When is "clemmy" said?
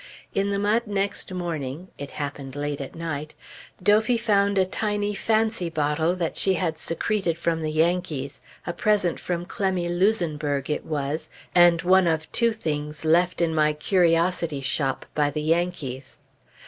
9.45-9.89